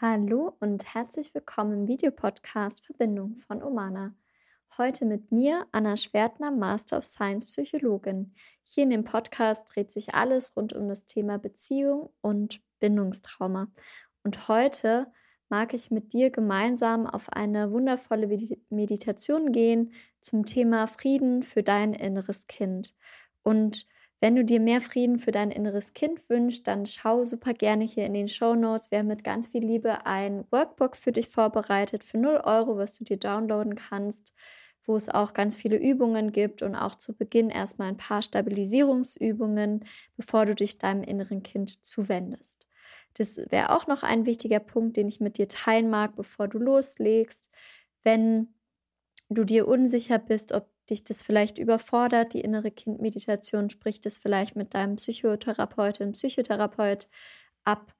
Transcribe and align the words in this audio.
Hallo 0.00 0.56
und 0.60 0.94
herzlich 0.94 1.34
willkommen 1.34 1.72
im 1.72 1.88
Videopodcast 1.88 2.86
Verbindung 2.86 3.34
von 3.34 3.64
Omana. 3.64 4.14
Heute 4.78 5.04
mit 5.04 5.32
mir, 5.32 5.66
Anna 5.72 5.96
Schwertner, 5.96 6.52
Master 6.52 6.98
of 6.98 7.04
Science 7.04 7.46
Psychologin. 7.46 8.32
Hier 8.62 8.84
in 8.84 8.90
dem 8.90 9.02
Podcast 9.02 9.74
dreht 9.74 9.90
sich 9.90 10.14
alles 10.14 10.56
rund 10.56 10.72
um 10.72 10.88
das 10.88 11.04
Thema 11.04 11.38
Beziehung 11.38 12.10
und 12.20 12.60
Bindungstrauma. 12.78 13.72
Und 14.22 14.46
heute 14.46 15.10
mag 15.48 15.74
ich 15.74 15.90
mit 15.90 16.12
dir 16.12 16.30
gemeinsam 16.30 17.04
auf 17.04 17.32
eine 17.32 17.72
wundervolle 17.72 18.28
Meditation 18.70 19.50
gehen 19.50 19.92
zum 20.20 20.46
Thema 20.46 20.86
Frieden 20.86 21.42
für 21.42 21.64
dein 21.64 21.92
inneres 21.92 22.46
Kind. 22.46 22.94
Und 23.42 23.88
wenn 24.20 24.34
du 24.34 24.44
dir 24.44 24.58
mehr 24.58 24.80
Frieden 24.80 25.18
für 25.18 25.30
dein 25.30 25.50
inneres 25.50 25.94
Kind 25.94 26.28
wünschst, 26.28 26.66
dann 26.66 26.86
schau 26.86 27.24
super 27.24 27.54
gerne 27.54 27.84
hier 27.84 28.04
in 28.04 28.14
den 28.14 28.28
Show 28.28 28.54
Notes. 28.54 28.90
Wir 28.90 28.98
haben 28.98 29.06
mit 29.06 29.22
ganz 29.22 29.48
viel 29.48 29.64
Liebe 29.64 30.06
ein 30.06 30.44
Workbook 30.50 30.96
für 30.96 31.12
dich 31.12 31.28
vorbereitet 31.28 32.02
für 32.02 32.18
0 32.18 32.40
Euro, 32.44 32.76
was 32.76 32.94
du 32.94 33.04
dir 33.04 33.16
downloaden 33.16 33.76
kannst, 33.76 34.34
wo 34.84 34.96
es 34.96 35.08
auch 35.08 35.34
ganz 35.34 35.56
viele 35.56 35.76
Übungen 35.76 36.32
gibt 36.32 36.62
und 36.62 36.74
auch 36.74 36.96
zu 36.96 37.14
Beginn 37.14 37.50
erstmal 37.50 37.88
ein 37.88 37.96
paar 37.96 38.22
Stabilisierungsübungen, 38.22 39.84
bevor 40.16 40.46
du 40.46 40.54
dich 40.56 40.78
deinem 40.78 41.04
inneren 41.04 41.44
Kind 41.44 41.84
zuwendest. 41.84 42.66
Das 43.14 43.36
wäre 43.50 43.74
auch 43.76 43.86
noch 43.86 44.02
ein 44.02 44.26
wichtiger 44.26 44.60
Punkt, 44.60 44.96
den 44.96 45.08
ich 45.08 45.20
mit 45.20 45.38
dir 45.38 45.48
teilen 45.48 45.90
mag, 45.90 46.16
bevor 46.16 46.48
du 46.48 46.58
loslegst. 46.58 47.50
Wenn 48.02 48.54
du 49.28 49.44
dir 49.44 49.68
unsicher 49.68 50.18
bist, 50.18 50.52
ob 50.52 50.68
dich 50.90 51.04
das 51.04 51.22
vielleicht 51.22 51.58
überfordert, 51.58 52.34
die 52.34 52.40
innere 52.40 52.70
Kindmeditation, 52.70 53.70
sprich 53.70 54.00
das 54.00 54.18
vielleicht 54.18 54.56
mit 54.56 54.74
deinem 54.74 54.96
Psychotherapeutin, 54.96 56.12
Psychotherapeut 56.12 57.08
ab. 57.64 57.94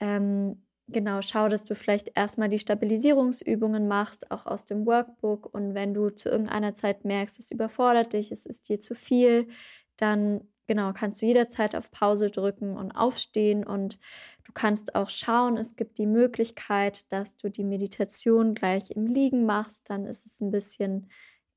Ähm, 0.00 0.66
genau, 0.88 1.22
schau, 1.22 1.48
dass 1.48 1.64
du 1.64 1.74
vielleicht 1.74 2.12
erstmal 2.14 2.48
die 2.48 2.58
Stabilisierungsübungen 2.58 3.88
machst, 3.88 4.30
auch 4.30 4.46
aus 4.46 4.64
dem 4.64 4.86
Workbook. 4.86 5.52
Und 5.52 5.74
wenn 5.74 5.94
du 5.94 6.10
zu 6.10 6.28
irgendeiner 6.28 6.74
Zeit 6.74 7.04
merkst, 7.04 7.38
es 7.38 7.50
überfordert 7.50 8.12
dich, 8.12 8.32
es 8.32 8.46
ist 8.46 8.68
dir 8.68 8.80
zu 8.80 8.94
viel, 8.94 9.48
dann 9.96 10.42
genau, 10.66 10.92
kannst 10.92 11.22
du 11.22 11.26
jederzeit 11.26 11.74
auf 11.74 11.90
Pause 11.90 12.30
drücken 12.30 12.76
und 12.76 12.92
aufstehen 12.92 13.64
und 13.64 13.98
du 14.44 14.52
kannst 14.52 14.94
auch 14.94 15.10
schauen, 15.10 15.56
es 15.56 15.76
gibt 15.76 15.98
die 15.98 16.06
Möglichkeit, 16.06 17.00
dass 17.12 17.36
du 17.36 17.48
die 17.48 17.64
Meditation 17.64 18.54
gleich 18.54 18.90
im 18.90 19.06
Liegen 19.06 19.46
machst, 19.46 19.90
dann 19.90 20.06
ist 20.06 20.26
es 20.26 20.40
ein 20.40 20.50
bisschen 20.50 21.08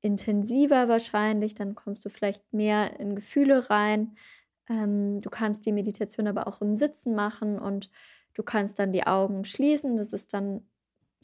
intensiver 0.02 0.88
wahrscheinlich, 0.88 1.54
dann 1.54 1.74
kommst 1.74 2.04
du 2.04 2.08
vielleicht 2.08 2.52
mehr 2.52 2.98
in 2.98 3.14
Gefühle 3.14 3.70
rein. 3.70 4.16
Ähm, 4.68 5.20
du 5.20 5.30
kannst 5.30 5.66
die 5.66 5.72
Meditation 5.72 6.26
aber 6.26 6.46
auch 6.46 6.60
im 6.62 6.74
Sitzen 6.74 7.14
machen 7.14 7.58
und 7.58 7.90
du 8.34 8.42
kannst 8.42 8.78
dann 8.78 8.92
die 8.92 9.06
Augen 9.06 9.44
schließen, 9.44 9.96
das 9.96 10.12
ist 10.12 10.32
dann, 10.32 10.66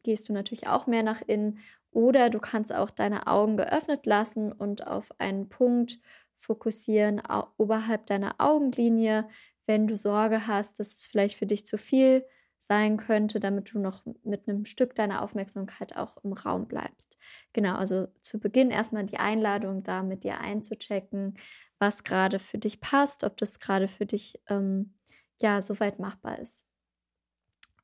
gehst 0.02 0.28
du 0.28 0.32
natürlich 0.32 0.68
auch 0.68 0.86
mehr 0.86 1.02
nach 1.02 1.22
innen. 1.26 1.58
Oder 1.90 2.28
du 2.28 2.38
kannst 2.40 2.74
auch 2.74 2.90
deine 2.90 3.26
Augen 3.26 3.56
geöffnet 3.56 4.04
lassen 4.04 4.52
und 4.52 4.86
auf 4.86 5.18
einen 5.18 5.48
Punkt 5.48 5.98
fokussieren 6.34 7.22
oberhalb 7.56 8.06
deiner 8.06 8.34
Augenlinie, 8.38 9.26
wenn 9.64 9.86
du 9.86 9.96
Sorge 9.96 10.46
hast, 10.46 10.78
dass 10.78 10.94
es 10.94 11.06
vielleicht 11.06 11.36
für 11.36 11.46
dich 11.46 11.64
zu 11.64 11.78
viel 11.78 12.24
sein 12.58 12.96
könnte, 12.96 13.40
damit 13.40 13.72
du 13.72 13.78
noch 13.78 14.04
mit 14.24 14.48
einem 14.48 14.64
Stück 14.64 14.94
deiner 14.94 15.22
Aufmerksamkeit 15.22 15.96
auch 15.96 16.16
im 16.24 16.32
Raum 16.32 16.66
bleibst. 16.66 17.18
Genau, 17.52 17.76
also 17.76 18.08
zu 18.22 18.40
Beginn 18.40 18.70
erstmal 18.70 19.04
die 19.04 19.18
Einladung, 19.18 19.82
da 19.82 20.02
mit 20.02 20.24
dir 20.24 20.40
einzuchecken, 20.40 21.38
was 21.78 22.04
gerade 22.04 22.38
für 22.38 22.58
dich 22.58 22.80
passt, 22.80 23.24
ob 23.24 23.36
das 23.36 23.60
gerade 23.60 23.88
für 23.88 24.06
dich 24.06 24.40
ähm, 24.48 24.94
ja 25.40 25.60
soweit 25.60 25.98
machbar 25.98 26.38
ist. 26.38 26.66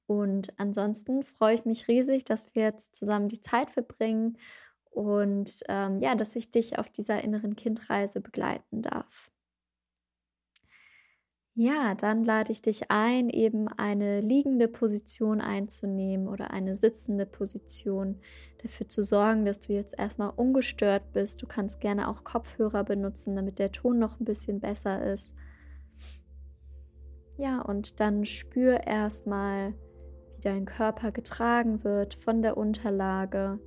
Und 0.06 0.58
ansonsten 0.58 1.22
freue 1.22 1.54
ich 1.54 1.64
mich 1.64 1.88
riesig, 1.88 2.24
dass 2.24 2.54
wir 2.54 2.62
jetzt 2.62 2.94
zusammen 2.94 3.28
die 3.28 3.40
Zeit 3.40 3.70
verbringen 3.70 4.38
und 4.90 5.62
ähm, 5.68 5.96
ja, 5.98 6.14
dass 6.14 6.36
ich 6.36 6.50
dich 6.50 6.78
auf 6.78 6.90
dieser 6.90 7.22
inneren 7.22 7.56
Kindreise 7.56 8.20
begleiten 8.20 8.82
darf. 8.82 9.31
Ja, 11.54 11.94
dann 11.94 12.24
lade 12.24 12.50
ich 12.50 12.62
dich 12.62 12.90
ein, 12.90 13.28
eben 13.28 13.68
eine 13.68 14.22
liegende 14.22 14.68
Position 14.68 15.42
einzunehmen 15.42 16.26
oder 16.26 16.50
eine 16.50 16.74
sitzende 16.74 17.26
Position, 17.26 18.20
dafür 18.62 18.88
zu 18.88 19.02
sorgen, 19.02 19.44
dass 19.44 19.60
du 19.60 19.74
jetzt 19.74 19.98
erstmal 19.98 20.30
ungestört 20.30 21.12
bist. 21.12 21.42
Du 21.42 21.46
kannst 21.46 21.80
gerne 21.80 22.08
auch 22.08 22.24
Kopfhörer 22.24 22.84
benutzen, 22.84 23.36
damit 23.36 23.58
der 23.58 23.70
Ton 23.70 23.98
noch 23.98 24.18
ein 24.18 24.24
bisschen 24.24 24.60
besser 24.60 25.04
ist. 25.12 25.34
Ja, 27.36 27.60
und 27.60 28.00
dann 28.00 28.24
spür 28.24 28.86
erstmal, 28.86 29.74
wie 30.36 30.40
dein 30.40 30.64
Körper 30.64 31.12
getragen 31.12 31.84
wird 31.84 32.14
von 32.14 32.40
der 32.40 32.56
Unterlage 32.56 33.58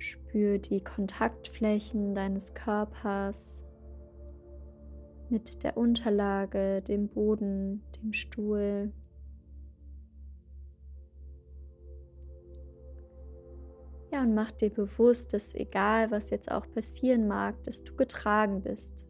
Spür 0.00 0.58
die 0.58 0.82
Kontaktflächen 0.82 2.14
deines 2.14 2.54
Körpers 2.54 3.66
mit 5.28 5.62
der 5.62 5.76
Unterlage, 5.76 6.82
dem 6.82 7.08
Boden, 7.08 7.82
dem 8.02 8.12
Stuhl. 8.12 8.92
Ja, 14.10 14.22
und 14.22 14.34
mach 14.34 14.50
dir 14.50 14.70
bewusst, 14.70 15.34
dass 15.34 15.54
egal 15.54 16.10
was 16.10 16.30
jetzt 16.30 16.50
auch 16.50 16.68
passieren 16.72 17.28
mag, 17.28 17.62
dass 17.62 17.84
du 17.84 17.94
getragen 17.94 18.62
bist, 18.62 19.06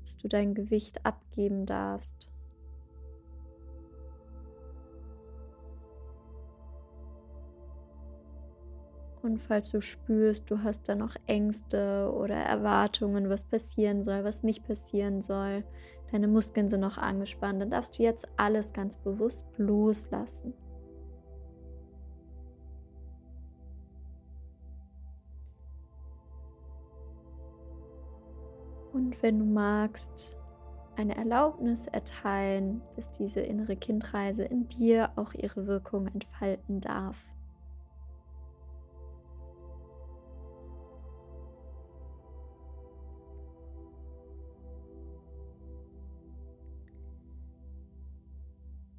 dass 0.00 0.16
du 0.16 0.26
dein 0.26 0.54
Gewicht 0.54 1.06
abgeben 1.06 1.66
darfst. 1.66 2.31
Und 9.22 9.38
falls 9.38 9.70
du 9.70 9.80
spürst, 9.80 10.50
du 10.50 10.64
hast 10.64 10.88
da 10.88 10.96
noch 10.96 11.14
Ängste 11.26 12.12
oder 12.12 12.34
Erwartungen, 12.34 13.28
was 13.28 13.44
passieren 13.44 14.02
soll, 14.02 14.24
was 14.24 14.42
nicht 14.42 14.66
passieren 14.66 15.22
soll, 15.22 15.62
deine 16.10 16.26
Muskeln 16.26 16.68
sind 16.68 16.80
noch 16.80 16.98
angespannt, 16.98 17.62
dann 17.62 17.70
darfst 17.70 17.98
du 17.98 18.02
jetzt 18.02 18.26
alles 18.36 18.72
ganz 18.72 18.96
bewusst 18.96 19.46
loslassen. 19.58 20.54
Und 28.92 29.22
wenn 29.22 29.38
du 29.38 29.44
magst, 29.44 30.36
eine 30.96 31.16
Erlaubnis 31.16 31.86
erteilen, 31.86 32.82
dass 32.96 33.10
diese 33.10 33.40
innere 33.40 33.76
Kindreise 33.76 34.44
in 34.44 34.68
dir 34.68 35.10
auch 35.16 35.32
ihre 35.32 35.66
Wirkung 35.66 36.08
entfalten 36.08 36.80
darf. 36.80 37.31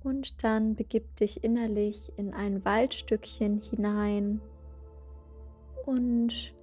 Und 0.04 0.44
dann 0.44 0.76
begib 0.76 1.16
dich 1.16 1.44
innerlich 1.44 2.12
in 2.18 2.34
ein 2.34 2.66
Waldstückchen 2.66 3.62
hinein 3.62 4.42
und 5.86 6.54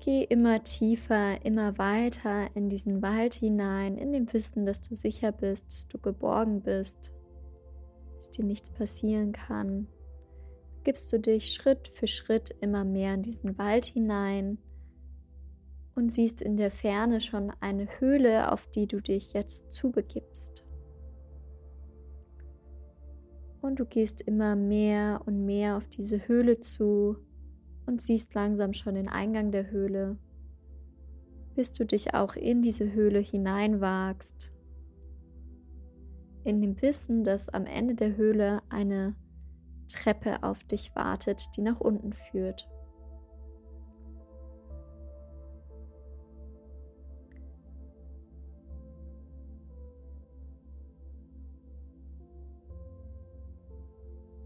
geh 0.00 0.24
immer 0.24 0.62
tiefer, 0.64 1.44
immer 1.44 1.76
weiter 1.78 2.48
in 2.54 2.68
diesen 2.68 3.02
Wald 3.02 3.34
hinein, 3.34 3.98
in 3.98 4.12
dem 4.12 4.32
Wissen, 4.32 4.66
dass 4.66 4.80
du 4.80 4.94
sicher 4.94 5.32
bist, 5.32 5.66
dass 5.66 5.88
du 5.88 5.98
geborgen 5.98 6.62
bist, 6.62 7.12
dass 8.16 8.30
dir 8.30 8.44
nichts 8.44 8.70
passieren 8.70 9.32
kann. 9.32 9.86
Gibst 10.84 11.12
du 11.12 11.20
dich 11.20 11.52
Schritt 11.52 11.86
für 11.86 12.06
Schritt 12.06 12.54
immer 12.60 12.84
mehr 12.84 13.14
in 13.14 13.22
diesen 13.22 13.56
Wald 13.58 13.84
hinein 13.84 14.58
und 15.94 16.10
siehst 16.10 16.40
in 16.40 16.56
der 16.56 16.70
Ferne 16.70 17.20
schon 17.20 17.52
eine 17.60 17.86
Höhle, 18.00 18.50
auf 18.50 18.66
die 18.66 18.86
du 18.86 19.00
dich 19.00 19.34
jetzt 19.34 19.70
zubegibst. 19.70 20.64
Und 23.62 23.78
du 23.78 23.86
gehst 23.86 24.20
immer 24.20 24.56
mehr 24.56 25.22
und 25.24 25.46
mehr 25.46 25.76
auf 25.76 25.86
diese 25.86 26.26
Höhle 26.26 26.58
zu 26.58 27.16
und 27.86 28.00
siehst 28.00 28.34
langsam 28.34 28.72
schon 28.72 28.96
den 28.96 29.08
Eingang 29.08 29.52
der 29.52 29.70
Höhle, 29.70 30.18
bis 31.54 31.70
du 31.70 31.86
dich 31.86 32.12
auch 32.12 32.34
in 32.34 32.60
diese 32.60 32.92
Höhle 32.92 33.20
hineinwagst. 33.20 34.52
In 36.44 36.60
dem 36.60 36.82
Wissen, 36.82 37.22
dass 37.22 37.48
am 37.48 37.64
Ende 37.64 37.94
der 37.94 38.16
Höhle 38.16 38.62
eine 38.68 39.14
Treppe 39.88 40.42
auf 40.42 40.64
dich 40.64 40.94
wartet, 40.96 41.56
die 41.56 41.62
nach 41.62 41.80
unten 41.80 42.12
führt. 42.12 42.68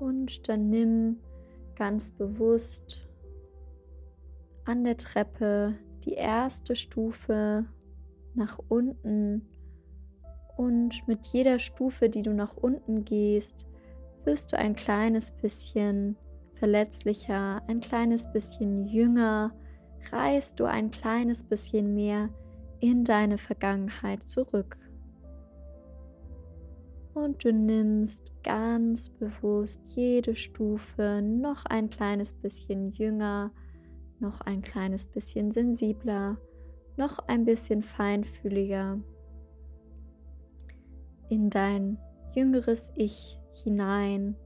Und 0.07 0.49
dann 0.49 0.71
nimm 0.71 1.17
ganz 1.75 2.13
bewusst 2.13 3.09
an 4.65 4.85
der 4.85 4.97
Treppe 4.97 5.75
die 6.05 6.13
erste 6.13 6.77
Stufe 6.77 7.65
nach 8.35 8.61
unten 8.69 9.49
und 10.57 11.09
mit 11.09 11.27
jeder 11.27 11.59
Stufe, 11.59 12.09
die 12.09 12.23
du 12.23 12.33
nach 12.33 12.57
unten 12.57 13.05
gehst, 13.05 13.67
wirst 14.23 14.53
du 14.53 14.59
ein 14.59 14.77
kleines 14.77 15.33
bisschen 15.33 16.17
verletzlicher, 16.55 17.61
ein 17.67 17.81
kleines 17.81 18.31
bisschen 18.31 18.87
jünger, 18.87 19.57
reist 20.13 20.61
du 20.61 20.67
ein 20.67 20.93
kleines 20.93 21.43
bisschen 21.43 21.95
mehr 21.95 22.29
in 22.79 23.03
deine 23.03 23.39
Vergangenheit 23.39 24.29
zurück. 24.29 24.79
Und 27.17 27.43
du 27.45 27.51
nimmst 27.51 28.35
ganz 28.45 29.09
bewusst 29.09 29.97
jede 29.97 30.37
Stufe 30.37 31.23
noch 31.23 31.65
ein 31.65 31.89
kleines 31.89 32.35
bisschen 32.35 32.91
jünger, 32.91 33.53
noch 34.21 34.43
ein 34.43 34.61
kleines 34.61 35.07
bisschen 35.07 35.51
sensibler, 35.51 36.37
noch 36.99 37.19
ein 37.21 37.47
bisschen 37.47 37.83
feinfühliger 37.83 39.01
in 41.31 41.49
dein 41.49 41.97
jüngeres 42.35 42.93
Ich 42.97 43.39
hinein. 43.65 44.37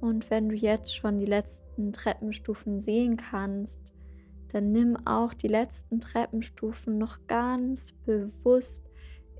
Und 0.00 0.30
wenn 0.30 0.48
du 0.48 0.54
jetzt 0.54 0.94
schon 0.94 1.18
die 1.18 1.26
letzten 1.26 1.92
Treppenstufen 1.92 2.80
sehen 2.80 3.16
kannst, 3.16 3.97
dann 4.48 4.72
nimm 4.72 4.96
auch 5.06 5.34
die 5.34 5.48
letzten 5.48 6.00
Treppenstufen 6.00 6.98
noch 6.98 7.26
ganz 7.26 7.92
bewusst 8.04 8.88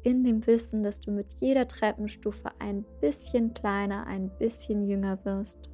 in 0.02 0.25
dem 0.25 0.46
Wissen, 0.46 0.82
dass 0.82 1.00
du 1.00 1.10
mit 1.10 1.40
jeder 1.40 1.66
Treppenstufe 1.66 2.50
ein 2.58 2.84
bisschen 3.00 3.55
kleiner, 3.55 4.06
ein 4.06 4.31
bisschen 4.38 4.87
jünger 4.87 5.25
wirst. 5.25 5.70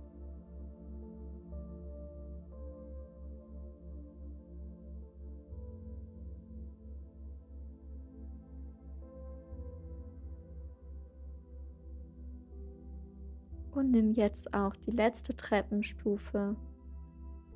Und 13.73 13.91
nimm 13.91 14.13
jetzt 14.13 14.55
auch 14.55 14.77
die 14.77 14.93
letzte 14.93 15.35
Treppenstufe, 15.35 16.55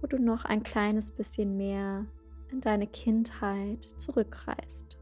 wo 0.00 0.06
du 0.06 0.18
noch 0.18 0.44
ein 0.44 0.62
kleines 0.62 1.10
bisschen 1.10 1.56
mehr 1.56 2.06
in 2.50 2.60
deine 2.60 2.86
Kindheit 2.86 3.84
zurückreist. 3.84 4.96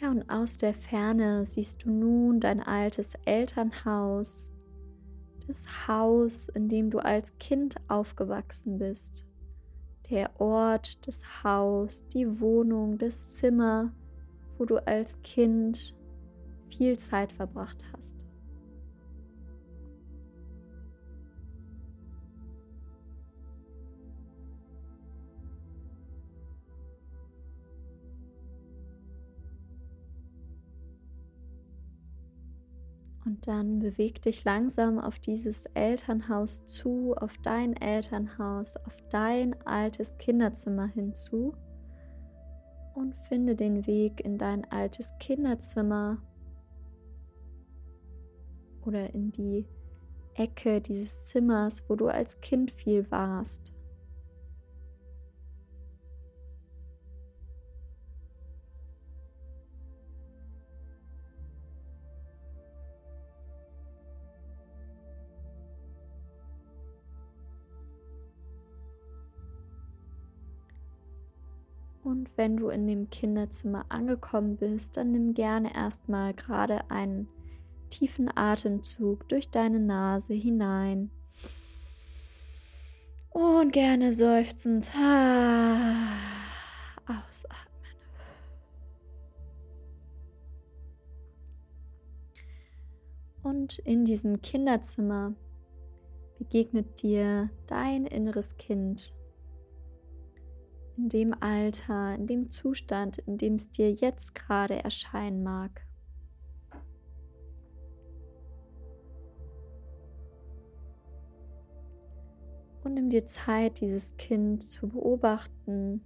Ja, 0.00 0.10
und 0.10 0.30
aus 0.30 0.56
der 0.56 0.72
Ferne 0.72 1.44
siehst 1.44 1.84
du 1.84 1.90
nun 1.90 2.40
dein 2.40 2.62
altes 2.62 3.14
Elternhaus, 3.26 4.50
das 5.46 5.88
Haus, 5.88 6.48
in 6.48 6.68
dem 6.68 6.90
du 6.90 7.00
als 7.00 7.36
Kind 7.38 7.76
aufgewachsen 7.88 8.78
bist 8.78 9.26
der 10.10 10.40
Ort, 10.40 11.06
das 11.06 11.44
Haus, 11.44 12.06
die 12.08 12.40
Wohnung, 12.40 12.98
das 12.98 13.36
Zimmer, 13.36 13.92
wo 14.60 14.66
du 14.66 14.76
als 14.86 15.22
Kind 15.22 15.96
viel 16.68 16.98
Zeit 16.98 17.32
verbracht 17.32 17.82
hast. 17.94 18.26
Und 33.24 33.46
dann 33.46 33.78
beweg 33.78 34.20
dich 34.22 34.44
langsam 34.44 34.98
auf 34.98 35.18
dieses 35.20 35.64
Elternhaus 35.66 36.66
zu, 36.66 37.14
auf 37.16 37.38
dein 37.38 37.74
Elternhaus, 37.76 38.76
auf 38.76 38.98
dein 39.08 39.54
altes 39.64 40.18
Kinderzimmer 40.18 40.86
hinzu 40.86 41.54
und 42.94 43.14
finde 43.14 43.54
den 43.54 43.86
Weg 43.86 44.20
in 44.20 44.38
dein 44.38 44.64
altes 44.70 45.12
Kinderzimmer 45.18 46.18
oder 48.84 49.12
in 49.14 49.32
die 49.32 49.66
Ecke 50.34 50.80
dieses 50.80 51.26
Zimmers, 51.26 51.84
wo 51.88 51.96
du 51.96 52.08
als 52.08 52.40
Kind 52.40 52.70
viel 52.70 53.10
warst. 53.10 53.72
Und 72.10 72.28
wenn 72.36 72.56
du 72.56 72.70
in 72.70 72.88
dem 72.88 73.08
Kinderzimmer 73.08 73.86
angekommen 73.88 74.56
bist, 74.56 74.96
dann 74.96 75.12
nimm 75.12 75.32
gerne 75.32 75.72
erstmal 75.72 76.34
gerade 76.34 76.90
einen 76.90 77.28
tiefen 77.88 78.28
Atemzug 78.36 79.28
durch 79.28 79.48
deine 79.48 79.78
Nase 79.78 80.34
hinein. 80.34 81.12
Und 83.28 83.72
gerne 83.72 84.12
seufzend 84.12 84.90
ausatmen. 87.06 87.60
Und 93.44 93.78
in 93.78 94.04
diesem 94.04 94.42
Kinderzimmer 94.42 95.36
begegnet 96.38 97.04
dir 97.04 97.50
dein 97.68 98.04
inneres 98.04 98.56
Kind 98.56 99.14
in 101.00 101.08
dem 101.08 101.34
Alter, 101.40 102.14
in 102.14 102.26
dem 102.26 102.50
Zustand, 102.50 103.18
in 103.18 103.38
dem 103.38 103.54
es 103.54 103.70
dir 103.70 103.90
jetzt 103.90 104.34
gerade 104.34 104.84
erscheinen 104.84 105.42
mag. 105.42 105.86
Und 112.84 112.94
nimm 112.94 113.08
dir 113.08 113.24
Zeit, 113.24 113.80
dieses 113.80 114.16
Kind 114.18 114.62
zu 114.62 114.88
beobachten. 114.88 116.02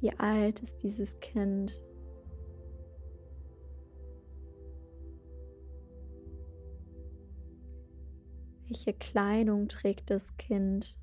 Wie 0.00 0.12
alt 0.18 0.60
ist 0.60 0.82
dieses 0.82 1.20
Kind? 1.20 1.82
Welche 8.66 8.92
Kleidung 8.92 9.68
trägt 9.68 10.10
das 10.10 10.36
Kind? 10.36 10.98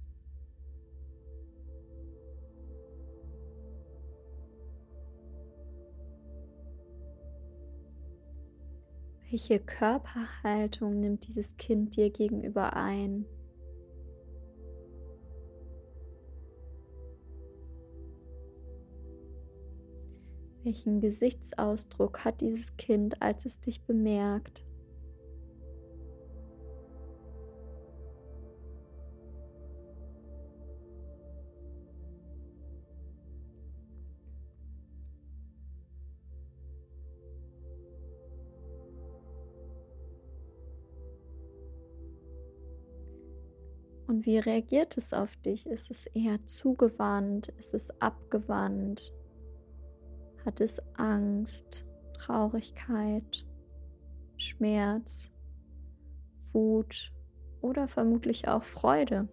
Welche 9.32 9.60
Körperhaltung 9.60 11.00
nimmt 11.00 11.28
dieses 11.28 11.58
Kind 11.58 11.96
dir 11.96 12.12
gegenüber 12.12 12.74
ein? 12.76 13.26
Welchen 20.64 21.02
Gesichtsausdruck 21.02 22.24
hat 22.24 22.42
dieses 22.42 22.78
Kind, 22.78 23.22
als 23.22 23.46
es 23.46 23.60
dich 23.60 23.82
bemerkt? 23.84 24.64
Und 44.16 44.26
wie 44.26 44.38
reagiert 44.38 44.96
es 44.96 45.12
auf 45.12 45.36
dich? 45.36 45.68
Ist 45.68 45.92
es 45.92 46.08
eher 46.08 46.46
zugewandt? 46.46 47.50
Ist 47.58 47.74
es 47.74 47.92
abgewandt? 48.00 49.12
Hat 50.46 50.62
es 50.62 50.82
Angst, 50.94 51.86
Traurigkeit, 52.14 53.46
Schmerz, 54.38 55.34
Wut 56.54 57.12
oder 57.60 57.90
vermutlich 57.90 58.48
auch 58.48 58.64
Freude? 58.64 59.28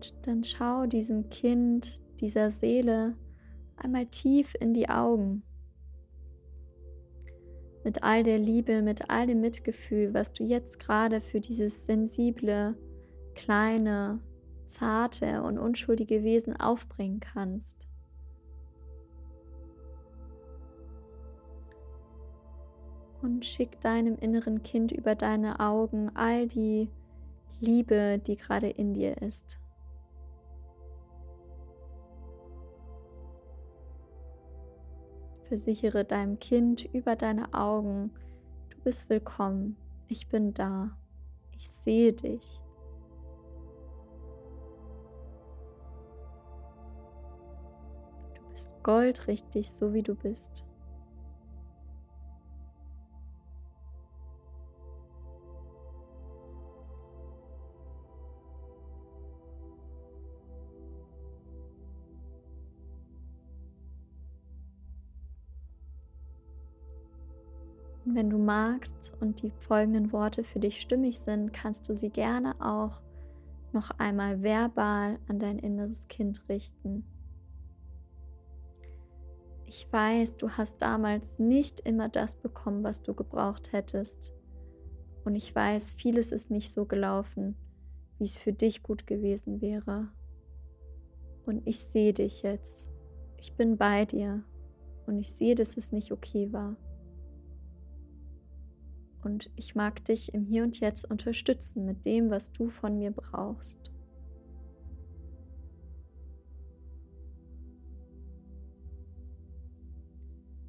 Und 0.00 0.26
dann 0.26 0.44
schau 0.44 0.86
diesem 0.86 1.28
Kind, 1.28 2.00
dieser 2.20 2.50
Seele 2.50 3.16
einmal 3.76 4.06
tief 4.06 4.54
in 4.58 4.72
die 4.72 4.88
Augen. 4.88 5.42
mit 7.84 8.02
all 8.02 8.22
der 8.22 8.38
Liebe, 8.38 8.82
mit 8.82 9.10
all 9.10 9.26
dem 9.26 9.40
Mitgefühl, 9.40 10.12
was 10.12 10.32
du 10.32 10.44
jetzt 10.44 10.78
gerade 10.78 11.20
für 11.20 11.40
dieses 11.40 11.86
sensible, 11.86 12.76
kleine, 13.34 14.20
zarte 14.66 15.42
und 15.42 15.58
unschuldige 15.58 16.22
Wesen 16.22 16.54
aufbringen 16.58 17.20
kannst. 17.20 17.88
Und 23.22 23.44
schick 23.44 23.80
deinem 23.80 24.16
inneren 24.16 24.62
Kind 24.62 24.92
über 24.92 25.14
deine 25.14 25.60
Augen 25.60 26.10
all 26.14 26.46
die 26.46 26.88
Liebe, 27.60 28.18
die 28.18 28.36
gerade 28.36 28.68
in 28.68 28.94
dir 28.94 29.20
ist. 29.20 29.59
Versichere 35.50 36.04
deinem 36.04 36.38
Kind 36.38 36.84
über 36.94 37.16
deine 37.16 37.52
Augen, 37.52 38.12
du 38.68 38.78
bist 38.84 39.10
willkommen, 39.10 39.76
ich 40.06 40.28
bin 40.28 40.54
da, 40.54 40.96
ich 41.56 41.68
sehe 41.68 42.12
dich. 42.12 42.62
Du 48.36 48.48
bist 48.48 48.80
goldrichtig, 48.84 49.68
so 49.68 49.92
wie 49.92 50.04
du 50.04 50.14
bist. 50.14 50.64
Wenn 68.12 68.28
du 68.28 68.38
magst 68.38 69.12
und 69.20 69.40
die 69.42 69.52
folgenden 69.60 70.10
Worte 70.10 70.42
für 70.42 70.58
dich 70.58 70.80
stimmig 70.80 71.20
sind, 71.20 71.52
kannst 71.52 71.88
du 71.88 71.94
sie 71.94 72.10
gerne 72.10 72.54
auch 72.60 73.00
noch 73.72 73.90
einmal 73.98 74.42
verbal 74.42 75.20
an 75.28 75.38
dein 75.38 75.60
inneres 75.60 76.08
Kind 76.08 76.48
richten. 76.48 77.04
Ich 79.66 79.86
weiß, 79.92 80.38
du 80.38 80.50
hast 80.50 80.82
damals 80.82 81.38
nicht 81.38 81.80
immer 81.80 82.08
das 82.08 82.34
bekommen, 82.34 82.82
was 82.82 83.00
du 83.02 83.14
gebraucht 83.14 83.72
hättest. 83.72 84.34
Und 85.24 85.36
ich 85.36 85.54
weiß, 85.54 85.92
vieles 85.92 86.32
ist 86.32 86.50
nicht 86.50 86.72
so 86.72 86.86
gelaufen, 86.86 87.54
wie 88.18 88.24
es 88.24 88.36
für 88.36 88.52
dich 88.52 88.82
gut 88.82 89.06
gewesen 89.06 89.60
wäre. 89.60 90.08
Und 91.46 91.64
ich 91.64 91.84
sehe 91.84 92.12
dich 92.12 92.42
jetzt. 92.42 92.90
Ich 93.36 93.54
bin 93.54 93.76
bei 93.76 94.04
dir. 94.04 94.42
Und 95.06 95.18
ich 95.18 95.30
sehe, 95.30 95.54
dass 95.54 95.76
es 95.76 95.92
nicht 95.92 96.10
okay 96.10 96.52
war 96.52 96.76
und 99.22 99.50
ich 99.56 99.74
mag 99.74 100.04
dich 100.04 100.32
im 100.34 100.44
Hier 100.44 100.62
und 100.62 100.80
Jetzt 100.80 101.10
unterstützen 101.10 101.84
mit 101.84 102.04
dem, 102.06 102.30
was 102.30 102.52
du 102.52 102.68
von 102.68 102.98
mir 102.98 103.10
brauchst. 103.10 103.92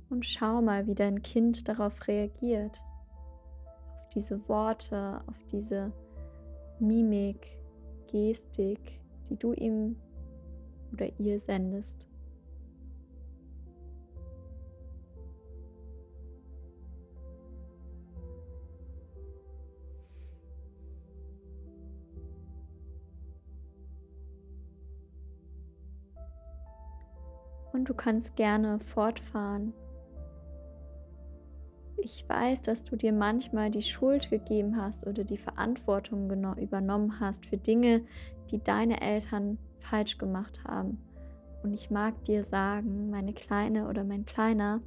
Und 0.10 0.25
schau 0.25 0.62
mal, 0.62 0.88
wie 0.88 0.96
dein 0.96 1.22
Kind 1.22 1.70
darauf 1.70 2.08
reagiert, 2.08 2.84
auf 3.96 4.10
diese 4.10 4.48
Worte, 4.50 5.22
auf 5.25 5.41
diese 5.51 5.93
Mimik, 6.79 7.58
Gestik, 8.12 9.00
die 9.29 9.38
du 9.38 9.53
ihm 9.53 9.96
oder 10.91 11.08
ihr 11.17 11.39
sendest. 11.39 12.11
Und 27.82 27.90
du 27.90 27.96
kannst 27.96 28.36
gerne 28.36 28.80
fortfahren. 28.80 29.74
Ich 31.98 32.30
weiß, 32.30 32.62
dass 32.62 32.84
du 32.84 32.96
dir 32.96 33.12
manchmal 33.12 33.72
die 33.72 33.82
Schuld 33.82 34.30
gegeben 34.30 34.80
hast 34.80 35.08
oder 35.08 35.24
die 35.24 35.38
Verantwortung 35.38 36.30
übernommen 36.60 37.20
hast 37.20 37.48
für 37.48 37.58
Dinge, 37.58 38.04
die 38.52 38.64
deine 38.64 39.02
Eltern 39.02 39.58
falsch 39.80 40.20
gemacht 40.20 40.64
haben. 40.64 41.00
Und 41.64 41.74
ich 41.74 41.90
mag 41.90 42.24
dir 42.26 42.44
sagen, 42.44 43.10
meine 43.10 43.34
Kleine 43.34 43.88
oder 43.88 44.04
mein 44.04 44.26
Kleiner, 44.26 44.80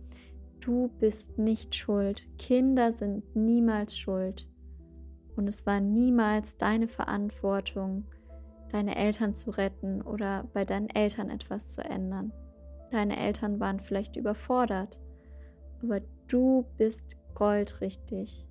du 0.60 0.88
bist 1.00 1.36
nicht 1.36 1.74
schuld. 1.74 2.28
Kinder 2.38 2.92
sind 2.92 3.34
niemals 3.34 3.98
schuld. 3.98 4.48
Und 5.34 5.48
es 5.48 5.66
war 5.66 5.80
niemals 5.80 6.58
deine 6.58 6.86
Verantwortung, 6.86 8.04
deine 8.70 8.94
Eltern 8.94 9.34
zu 9.34 9.50
retten 9.50 10.00
oder 10.00 10.44
bei 10.52 10.64
deinen 10.64 10.90
Eltern 10.90 11.28
etwas 11.28 11.74
zu 11.74 11.82
ändern. 11.82 12.32
Deine 12.90 13.16
Eltern 13.16 13.60
waren 13.60 13.80
vielleicht 13.80 14.16
überfordert, 14.16 15.00
aber 15.82 16.00
du 16.28 16.64
bist 16.76 17.16
goldrichtig. 17.34 18.46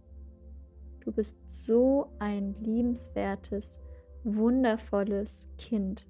Du 1.00 1.12
bist 1.12 1.38
so 1.48 2.12
ein 2.20 2.56
liebenswertes, 2.62 3.80
wundervolles 4.24 5.50
Kind. 5.58 6.08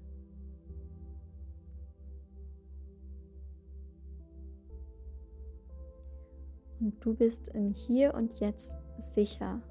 Und 6.80 7.04
du 7.04 7.14
bist 7.14 7.48
im 7.48 7.72
Hier 7.72 8.14
und 8.14 8.40
Jetzt 8.40 8.76
sicher. 8.98 9.62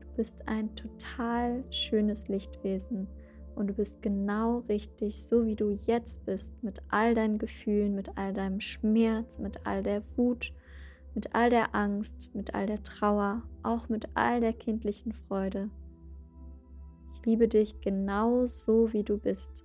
Du 0.00 0.08
bist 0.16 0.48
ein 0.48 0.74
total 0.74 1.62
schönes 1.70 2.28
Lichtwesen 2.28 3.06
und 3.54 3.68
du 3.68 3.74
bist 3.74 4.02
genau 4.02 4.58
richtig, 4.68 5.22
so 5.22 5.46
wie 5.46 5.56
du 5.56 5.70
jetzt 5.70 6.24
bist, 6.24 6.62
mit 6.62 6.82
all 6.88 7.14
deinen 7.14 7.38
Gefühlen, 7.38 7.94
mit 7.94 8.16
all 8.16 8.32
deinem 8.32 8.60
Schmerz, 8.60 9.38
mit 9.38 9.66
all 9.66 9.82
der 9.82 10.02
Wut, 10.16 10.52
mit 11.14 11.34
all 11.34 11.50
der 11.50 11.74
Angst, 11.74 12.34
mit 12.34 12.54
all 12.54 12.66
der 12.66 12.82
Trauer, 12.82 13.42
auch 13.62 13.88
mit 13.88 14.06
all 14.14 14.40
der 14.40 14.52
kindlichen 14.52 15.12
Freude. 15.12 15.70
Ich 17.14 17.26
liebe 17.26 17.48
dich 17.48 17.80
genau 17.80 18.46
so, 18.46 18.92
wie 18.92 19.04
du 19.04 19.18
bist. 19.18 19.64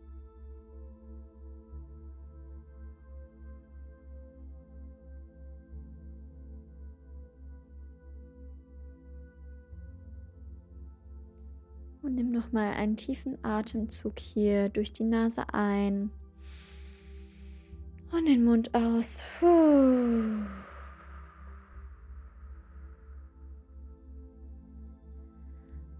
Und 12.47 12.53
nimm 12.53 12.61
noch 12.61 12.71
mal 12.71 12.73
einen 12.73 12.95
tiefen 12.95 13.37
Atemzug 13.43 14.19
hier 14.19 14.69
durch 14.69 14.93
die 14.93 15.03
Nase 15.03 15.43
ein 15.53 16.11
und 18.11 18.25
den 18.25 18.45
Mund 18.45 18.73
aus. 18.73 19.25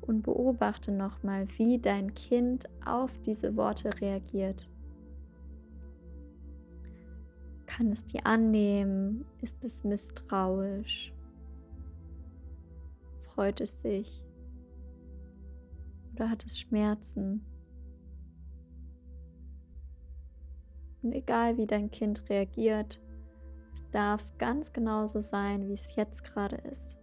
Und 0.01 0.24
beobachte 0.24 0.92
noch 0.92 1.22
mal, 1.24 1.48
wie 1.58 1.80
dein 1.80 2.13
Kind 2.13 2.70
auf 2.86 3.18
diese 3.24 3.58
Worte 3.58 3.89
reagiert. 4.00 4.70
Kann 7.66 7.92
es 7.92 8.06
die 8.06 8.24
annehmen? 8.25 9.25
Ist 9.42 9.66
es 9.66 9.84
misstrauisch? 9.84 11.13
Freut 13.18 13.60
es 13.60 13.82
sich? 13.82 14.26
Oder 16.17 16.31
hat 16.31 16.43
es 16.45 16.59
Schmerzen. 16.59 17.45
Und 21.03 21.12
egal 21.12 21.57
wie 21.57 21.67
dein 21.67 21.91
Kind 21.91 22.27
reagiert, 22.27 23.01
es 23.71 23.88
darf 23.91 24.36
ganz 24.39 24.74
genauso 24.74 25.21
sein, 25.21 25.67
wie 25.67 25.74
es 25.74 25.95
jetzt 25.95 26.24
gerade 26.24 26.55
ist. 26.55 27.00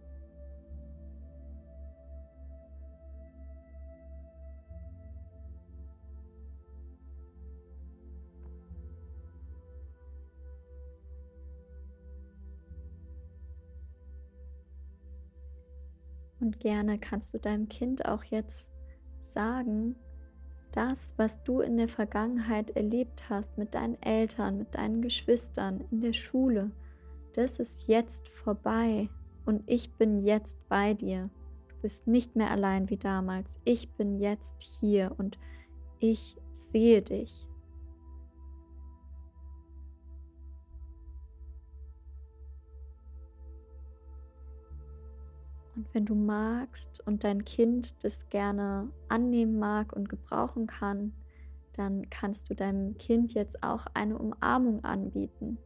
Und 16.41 16.59
gerne 16.59 16.99
kannst 16.99 17.33
du 17.33 17.39
deinem 17.39 17.69
Kind 17.69 18.05
auch 18.05 18.25
jetzt 18.25 18.74
sagen, 19.31 19.95
das, 20.71 21.13
was 21.17 21.41
du 21.43 21.61
in 21.61 21.77
der 21.77 21.87
Vergangenheit 21.87 22.71
erlebt 22.71 23.29
hast 23.29 23.57
mit 23.57 23.75
deinen 23.75 24.01
Eltern, 24.01 24.57
mit 24.57 24.75
deinen 24.75 25.01
Geschwistern, 25.01 25.85
in 25.91 26.01
der 26.01 26.13
Schule, 26.13 26.71
das 27.33 27.59
ist 27.59 27.87
jetzt 27.87 28.27
vorbei 28.27 29.09
und 29.45 29.63
ich 29.67 29.93
bin 29.95 30.23
jetzt 30.23 30.57
bei 30.69 30.93
dir. 30.93 31.29
Du 31.67 31.75
bist 31.81 32.07
nicht 32.07 32.35
mehr 32.35 32.51
allein 32.51 32.89
wie 32.89 32.97
damals. 32.97 33.59
Ich 33.63 33.91
bin 33.93 34.19
jetzt 34.19 34.61
hier 34.79 35.13
und 35.17 35.37
ich 35.99 36.35
sehe 36.51 37.01
dich. 37.01 37.47
Und 45.75 45.93
wenn 45.93 46.05
du 46.05 46.15
magst 46.15 47.05
und 47.05 47.23
dein 47.23 47.43
Kind 47.43 48.03
das 48.03 48.29
gerne 48.29 48.89
annehmen 49.09 49.59
mag 49.59 49.93
und 49.93 50.07
gebrauchen 50.07 50.67
kann, 50.67 51.13
dann 51.73 52.09
kannst 52.09 52.49
du 52.49 52.55
deinem 52.55 52.97
Kind 52.97 53.33
jetzt 53.33 53.61
auch 53.61 53.85
eine 53.93 54.17
Umarmung 54.17 54.83
anbieten. 54.85 55.57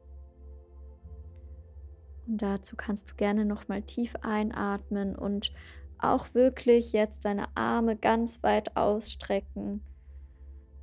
Und 2.25 2.41
dazu 2.41 2.75
kannst 2.75 3.11
du 3.11 3.15
gerne 3.15 3.45
nochmal 3.45 3.83
tief 3.83 4.15
einatmen 4.21 5.15
und 5.15 5.51
auch 5.99 6.33
wirklich 6.33 6.93
jetzt 6.93 7.25
deine 7.25 7.55
Arme 7.55 7.95
ganz 7.95 8.41
weit 8.41 8.75
ausstrecken 8.75 9.81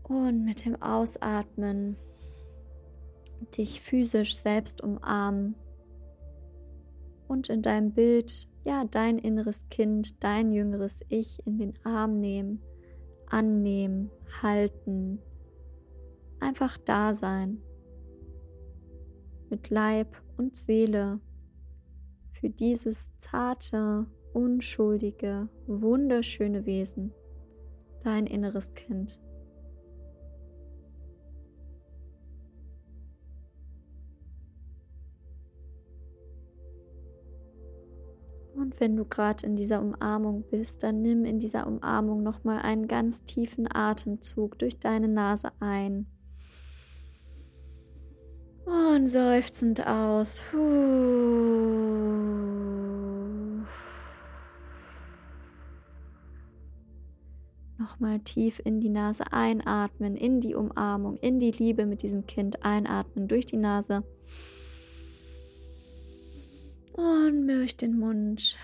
und 0.02 0.45
mit 0.45 0.64
dem 0.64 0.80
Ausatmen 0.80 1.97
dich 3.56 3.80
physisch 3.80 4.37
selbst 4.37 4.80
umarmen 4.80 5.54
und 7.28 7.49
in 7.49 7.62
deinem 7.62 7.92
Bild 7.92 8.49
ja 8.66 8.85
dein 8.85 9.18
inneres 9.18 9.68
Kind, 9.68 10.23
dein 10.23 10.52
jüngeres 10.52 11.02
Ich 11.08 11.38
in 11.46 11.58
den 11.58 11.75
Arm 11.85 12.20
nehmen, 12.20 12.61
annehmen, 13.26 14.11
halten, 14.42 15.20
einfach 16.40 16.76
da 16.76 17.14
sein. 17.14 17.62
Mit 19.49 19.70
Leib 19.70 20.20
und 20.37 20.56
Seele. 20.56 21.20
Für 22.32 22.50
dieses 22.50 23.16
zarte, 23.18 24.06
unschuldige, 24.35 25.49
wunderschöne 25.68 26.66
Wesen, 26.66 27.14
dein 28.02 28.26
inneres 28.26 28.75
Kind. 28.75 29.20
Und 38.56 38.80
wenn 38.80 38.96
du 38.96 39.04
gerade 39.04 39.44
in 39.44 39.54
dieser 39.54 39.82
Umarmung 39.82 40.44
bist, 40.50 40.82
dann 40.82 41.02
nimm 41.02 41.26
in 41.26 41.38
dieser 41.38 41.66
Umarmung 41.66 42.22
nochmal 42.22 42.62
einen 42.62 42.88
ganz 42.88 43.22
tiefen 43.25 43.68
Atemzug 43.70 44.58
durch 44.58 44.78
deine 44.78 45.08
Nase 45.08 45.50
ein. 45.60 46.06
Und 48.64 49.06
seufzend 49.06 49.86
aus. 49.86 50.42
Nochmal 57.78 58.20
tief 58.20 58.60
in 58.64 58.80
die 58.80 58.88
Nase 58.88 59.25
einatmen, 59.32 60.16
in 60.16 60.40
die 60.40 60.54
Umarmung, 60.54 61.18
in 61.18 61.38
die 61.38 61.50
Liebe 61.50 61.84
mit 61.84 62.02
diesem 62.02 62.26
Kind 62.26 62.64
einatmen 62.64 63.28
durch 63.28 63.44
die 63.44 63.58
Nase. 63.58 64.02
Und 66.97 67.47
durch 67.47 67.76
den 67.76 67.99
Mund 67.99 68.57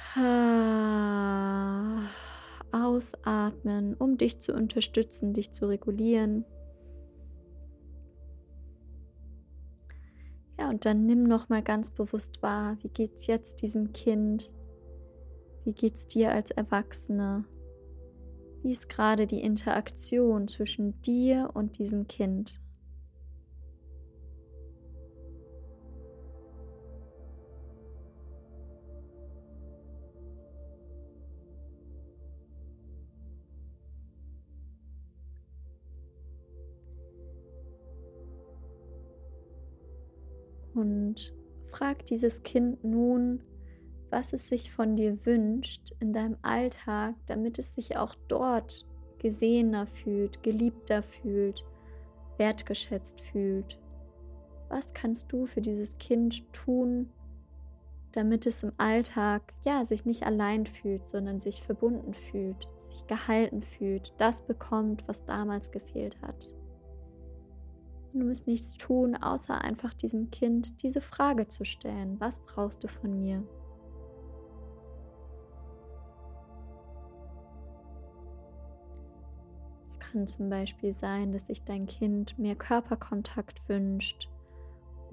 ausatmen, 2.73 3.95
um 3.95 4.17
dich 4.17 4.39
zu 4.39 4.55
unterstützen, 4.55 5.35
dich 5.35 5.53
zu 5.53 5.67
regulieren. 5.67 6.47
Ja, 10.59 10.71
und 10.71 10.87
dann 10.87 11.05
nimm 11.05 11.25
noch 11.25 11.51
mal 11.51 11.63
ganz 11.63 11.91
bewusst 11.91 12.43
wahr, 12.43 12.79
wie 12.81 12.89
geht's 12.89 13.27
jetzt 13.27 13.61
diesem 13.61 13.93
Kind? 13.93 14.55
Wie 15.65 15.75
geht's 15.75 16.07
dir 16.07 16.33
als 16.33 16.51
Erwachsene? 16.53 17.45
Wie 18.63 18.73
ist 18.73 18.89
gerade 18.89 19.27
die 19.27 19.43
Interaktion 19.43 20.49
zwischen 20.49 21.03
dir 21.03 21.51
und 21.53 21.79
diesem 21.79 22.07
Kind? 22.07 22.62
Und 40.83 41.33
frag 41.65 42.05
dieses 42.07 42.43
Kind 42.43 42.83
nun, 42.83 43.41
was 44.11 44.33
es 44.33 44.49
sich 44.49 44.73
von 44.73 44.97
dir 44.97 45.25
wünscht 45.25 45.95
in 46.01 46.13
deinem 46.13 46.37
Alltag, 46.43 47.15
damit 47.27 47.59
es 47.59 47.75
sich 47.75 47.97
auch 47.97 48.15
dort 48.29 48.87
gesehener 49.19 49.87
fühlt, 49.87 50.43
geliebter 50.43 51.03
fühlt, 51.03 51.65
wertgeschätzt 52.37 53.21
fühlt. 53.21 53.79
Was 54.69 54.93
kannst 54.93 55.33
du 55.33 55.47
für 55.47 55.61
dieses 55.61 55.99
Kind 55.99 56.53
tun, 56.53 57.11
damit 58.11 58.45
es 58.45 58.65
im 58.65 58.73
Alltag 58.77 59.55
ja 59.65 59.85
sich 59.85 60.05
nicht 60.05 60.25
allein 60.25 60.67
fühlt, 60.67 61.09
sondern 61.09 61.39
sich 61.39 61.63
verbunden 61.63 62.13
fühlt, 62.13 62.69
sich 62.77 63.07
gehalten 63.07 63.63
fühlt, 63.63 64.13
das 64.19 64.43
bekommt, 64.43 65.07
was 65.07 65.25
damals 65.25 65.71
gefehlt 65.71 66.21
hat? 66.21 66.53
Du 68.13 68.19
musst 68.19 68.47
nichts 68.47 68.77
tun, 68.77 69.17
außer 69.17 69.63
einfach 69.63 69.95
diesem 69.95 70.31
Kind 70.31 70.83
diese 70.83 71.01
Frage 71.01 71.49
zu 71.49 71.65
stellen. 71.65 72.21
Was 72.21 72.41
brauchst 72.41 72.85
du 72.85 72.89
von 72.89 73.19
mir? 73.19 73.43
Es 79.87 79.99
kann 79.99 80.27
zum 80.27 80.51
Beispiel 80.51 80.93
sein, 80.93 81.33
dass 81.33 81.47
sich 81.47 81.63
dein 81.63 81.87
Kind 81.87 82.39
mehr 82.39 82.57
Körperkontakt 82.57 83.67
wünscht 83.71 84.29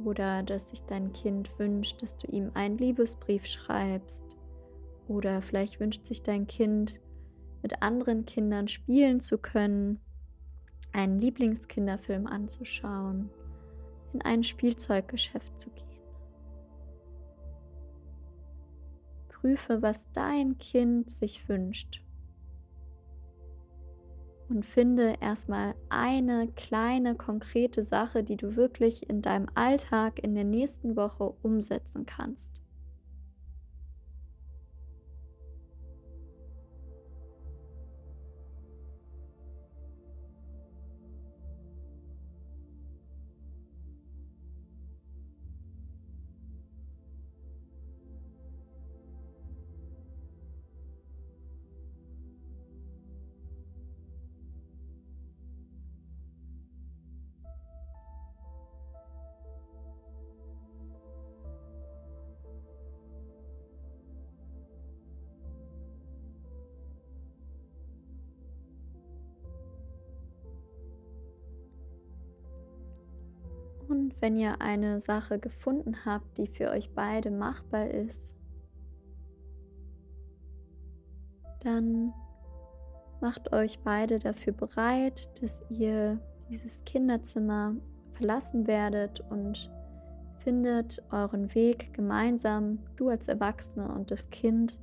oder 0.03 0.43
dass 0.43 0.69
sich 0.69 0.83
dein 0.83 1.13
Kind 1.13 1.57
wünscht, 1.57 2.01
dass 2.01 2.17
du 2.17 2.27
ihm 2.27 2.51
einen 2.53 2.77
Liebesbrief 2.77 3.45
schreibst 3.45 4.25
oder 5.07 5.41
vielleicht 5.41 5.79
wünscht 5.79 6.05
sich 6.05 6.21
dein 6.21 6.47
Kind, 6.47 6.99
mit 7.61 7.81
anderen 7.81 8.25
Kindern 8.25 8.67
spielen 8.67 9.19
zu 9.21 9.37
können 9.37 9.99
einen 10.91 11.19
Lieblingskinderfilm 11.19 12.27
anzuschauen, 12.27 13.29
in 14.13 14.21
ein 14.21 14.43
Spielzeuggeschäft 14.43 15.59
zu 15.59 15.69
gehen. 15.69 15.85
Prüfe, 19.29 19.81
was 19.81 20.11
dein 20.11 20.57
Kind 20.57 21.09
sich 21.09 21.47
wünscht 21.47 22.03
und 24.49 24.65
finde 24.65 25.15
erstmal 25.21 25.75
eine 25.89 26.47
kleine 26.55 27.15
konkrete 27.15 27.83
Sache, 27.83 28.23
die 28.23 28.35
du 28.35 28.55
wirklich 28.55 29.09
in 29.09 29.21
deinem 29.21 29.47
Alltag 29.53 30.19
in 30.19 30.33
der 30.33 30.43
nächsten 30.43 30.95
Woche 30.95 31.35
umsetzen 31.43 32.05
kannst. 32.05 32.63
Wenn 74.21 74.35
ihr 74.35 74.61
eine 74.61 74.99
Sache 74.99 75.39
gefunden 75.39 76.05
habt, 76.05 76.37
die 76.37 76.47
für 76.47 76.69
euch 76.69 76.93
beide 76.93 77.31
machbar 77.31 77.89
ist, 77.89 78.35
dann 81.61 82.13
macht 83.21 83.51
euch 83.51 83.79
beide 83.79 84.19
dafür 84.19 84.53
bereit, 84.53 85.41
dass 85.41 85.63
ihr 85.69 86.19
dieses 86.49 86.83
Kinderzimmer 86.85 87.75
verlassen 88.11 88.67
werdet 88.67 89.21
und 89.29 89.71
findet 90.37 91.03
euren 91.11 91.53
Weg 91.53 91.93
gemeinsam, 91.93 92.79
du 92.95 93.09
als 93.09 93.27
Erwachsene 93.27 93.87
und 93.93 94.11
das 94.11 94.29
Kind, 94.29 94.79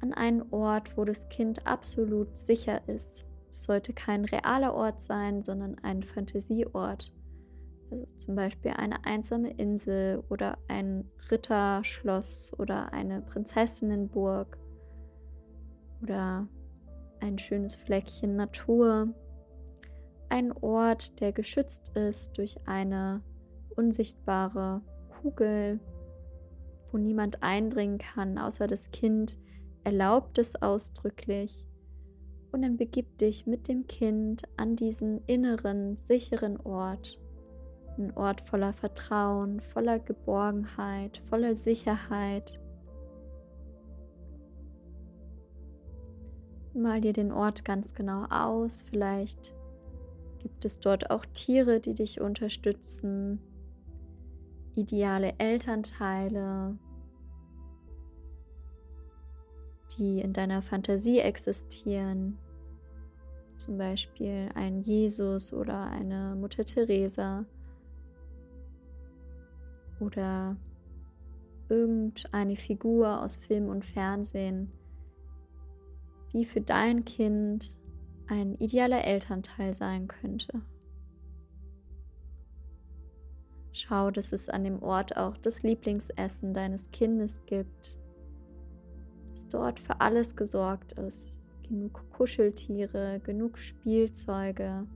an 0.00 0.12
einen 0.12 0.42
Ort, 0.50 0.96
wo 0.96 1.04
das 1.04 1.28
Kind 1.28 1.66
absolut 1.66 2.36
sicher 2.36 2.88
ist. 2.88 3.28
Es 3.48 3.62
sollte 3.62 3.92
kein 3.92 4.24
realer 4.24 4.74
Ort 4.74 5.00
sein, 5.00 5.44
sondern 5.44 5.76
ein 5.82 6.02
Fantasieort. 6.02 7.14
Also 7.92 8.08
zum 8.16 8.34
Beispiel 8.34 8.72
eine 8.72 9.04
einsame 9.04 9.50
Insel 9.52 10.22
oder 10.30 10.56
ein 10.68 11.10
Ritterschloss 11.30 12.52
oder 12.58 12.92
eine 12.92 13.20
Prinzessinnenburg 13.20 14.58
oder 16.02 16.48
ein 17.20 17.38
schönes 17.38 17.76
Fleckchen 17.76 18.36
Natur. 18.36 19.14
Ein 20.30 20.52
Ort, 20.52 21.20
der 21.20 21.32
geschützt 21.32 21.90
ist 21.94 22.38
durch 22.38 22.56
eine 22.66 23.22
unsichtbare 23.76 24.80
Kugel, 25.20 25.78
wo 26.90 26.96
niemand 26.96 27.42
eindringen 27.42 27.98
kann, 27.98 28.38
außer 28.38 28.66
das 28.66 28.90
Kind 28.90 29.38
erlaubt 29.84 30.38
es 30.38 30.60
ausdrücklich 30.60 31.66
und 32.52 32.62
dann 32.62 32.76
begib 32.76 33.18
dich 33.18 33.46
mit 33.46 33.68
dem 33.68 33.86
Kind 33.86 34.42
an 34.56 34.76
diesen 34.76 35.22
inneren, 35.26 35.96
sicheren 35.96 36.58
Ort. 36.58 37.21
Ein 37.98 38.16
Ort 38.16 38.40
voller 38.40 38.72
Vertrauen, 38.72 39.60
voller 39.60 39.98
Geborgenheit, 39.98 41.18
voller 41.18 41.54
Sicherheit. 41.54 42.58
Mal 46.74 47.02
dir 47.02 47.12
den 47.12 47.32
Ort 47.32 47.66
ganz 47.66 47.94
genau 47.94 48.24
aus. 48.30 48.82
Vielleicht 48.82 49.54
gibt 50.38 50.64
es 50.64 50.80
dort 50.80 51.10
auch 51.10 51.26
Tiere, 51.26 51.80
die 51.80 51.92
dich 51.92 52.20
unterstützen, 52.20 53.40
ideale 54.74 55.34
Elternteile, 55.36 56.78
die 59.98 60.20
in 60.20 60.32
deiner 60.32 60.62
Fantasie 60.62 61.18
existieren. 61.18 62.38
Zum 63.58 63.76
Beispiel 63.76 64.48
ein 64.54 64.80
Jesus 64.80 65.52
oder 65.52 65.90
eine 65.90 66.34
Mutter 66.36 66.64
Teresa 66.64 67.44
oder 70.02 70.56
irgendeine 71.68 72.56
Figur 72.56 73.22
aus 73.22 73.36
Film 73.36 73.68
und 73.68 73.84
Fernsehen, 73.84 74.70
die 76.32 76.44
für 76.44 76.60
dein 76.60 77.04
Kind 77.04 77.78
ein 78.26 78.56
idealer 78.56 79.04
Elternteil 79.04 79.74
sein 79.74 80.08
könnte. 80.08 80.62
Schau, 83.72 84.10
dass 84.10 84.32
es 84.32 84.48
an 84.48 84.64
dem 84.64 84.82
Ort 84.82 85.16
auch 85.16 85.36
das 85.38 85.62
Lieblingsessen 85.62 86.52
deines 86.52 86.90
Kindes 86.90 87.40
gibt 87.46 87.96
dass 89.32 89.48
dort 89.48 89.80
für 89.80 90.00
alles 90.00 90.36
gesorgt 90.36 90.92
ist. 90.92 91.38
Genug 91.66 92.04
Kuscheltiere, 92.10 93.20
genug 93.24 93.58
Spielzeuge. 93.58 94.86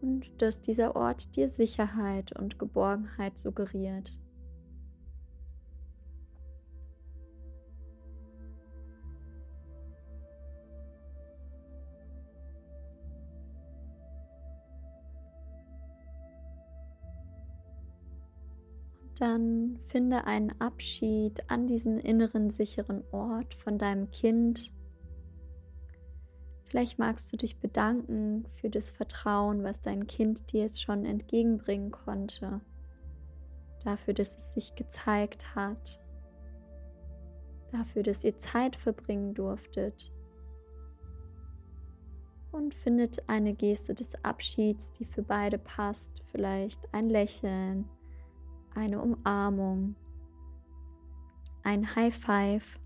Und 0.00 0.40
dass 0.40 0.60
dieser 0.60 0.94
Ort 0.96 1.36
dir 1.36 1.48
Sicherheit 1.48 2.32
und 2.38 2.58
Geborgenheit 2.58 3.36
suggeriert. 3.36 4.20
dann 19.18 19.78
finde 19.80 20.26
einen 20.26 20.52
Abschied 20.60 21.50
an 21.50 21.66
diesem 21.66 21.98
inneren 21.98 22.50
sicheren 22.50 23.02
Ort 23.10 23.54
von 23.54 23.78
deinem 23.78 24.10
Kind. 24.10 24.72
Vielleicht 26.68 26.98
magst 26.98 27.32
du 27.32 27.36
dich 27.36 27.60
bedanken 27.60 28.44
für 28.48 28.68
das 28.68 28.90
Vertrauen, 28.90 29.64
was 29.64 29.80
dein 29.80 30.06
Kind 30.06 30.52
dir 30.52 30.62
jetzt 30.62 30.82
schon 30.82 31.04
entgegenbringen 31.04 31.90
konnte, 31.90 32.60
dafür, 33.84 34.12
dass 34.12 34.36
es 34.36 34.52
sich 34.52 34.74
gezeigt 34.74 35.54
hat, 35.54 36.00
dafür, 37.72 38.02
dass 38.02 38.24
ihr 38.24 38.36
Zeit 38.36 38.76
verbringen 38.76 39.34
durftet. 39.34 40.12
Und 42.52 42.74
findet 42.74 43.28
eine 43.28 43.54
Geste 43.54 43.94
des 43.94 44.24
Abschieds, 44.24 44.92
die 44.92 45.04
für 45.04 45.22
beide 45.22 45.58
passt, 45.58 46.22
vielleicht 46.26 46.92
ein 46.92 47.08
Lächeln 47.08 47.88
eine 48.78 49.00
Umarmung, 49.00 49.96
ein 51.62 51.94
High 51.94 52.14
Five. 52.14 52.80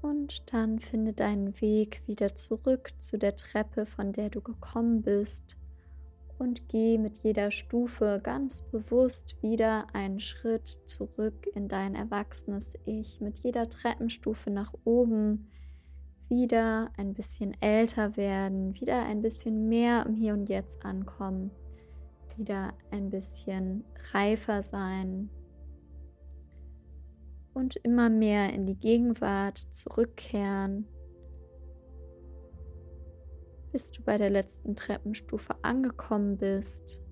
Und 0.00 0.52
dann 0.52 0.78
finde 0.78 1.12
deinen 1.12 1.60
Weg 1.60 2.02
wieder 2.06 2.34
zurück 2.34 2.90
zu 2.98 3.18
der 3.18 3.36
Treppe, 3.36 3.86
von 3.86 4.12
der 4.12 4.30
du 4.30 4.40
gekommen 4.40 5.02
bist. 5.02 5.56
Und 6.38 6.68
geh 6.68 6.98
mit 6.98 7.18
jeder 7.18 7.50
Stufe 7.50 8.20
ganz 8.22 8.62
bewusst 8.62 9.42
wieder 9.42 9.86
einen 9.92 10.20
Schritt 10.20 10.68
zurück 10.68 11.48
in 11.54 11.66
dein 11.66 11.96
erwachsenes 11.96 12.78
Ich. 12.84 13.20
Mit 13.20 13.40
jeder 13.40 13.68
Treppenstufe 13.68 14.50
nach 14.50 14.72
oben 14.84 15.48
wieder 16.28 16.90
ein 16.96 17.14
bisschen 17.14 17.60
älter 17.60 18.16
werden, 18.16 18.78
wieder 18.80 19.02
ein 19.04 19.22
bisschen 19.22 19.68
mehr 19.68 20.06
im 20.06 20.14
Hier 20.14 20.34
und 20.34 20.48
Jetzt 20.48 20.84
ankommen, 20.84 21.50
wieder 22.36 22.74
ein 22.90 23.10
bisschen 23.10 23.84
reifer 24.12 24.62
sein 24.62 25.30
und 27.58 27.74
immer 27.82 28.08
mehr 28.08 28.52
in 28.52 28.66
die 28.66 28.78
Gegenwart 28.78 29.58
zurückkehren, 29.58 30.86
bis 33.72 33.90
du 33.90 34.02
bei 34.04 34.16
der 34.16 34.30
letzten 34.30 34.76
Treppenstufe 34.76 35.56
angekommen 35.62 36.38
bist 36.38 37.02